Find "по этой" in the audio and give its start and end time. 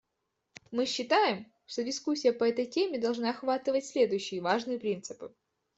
2.33-2.65